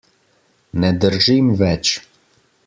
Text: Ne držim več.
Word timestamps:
Ne 0.83 0.89
držim 1.03 1.53
več. 1.61 1.93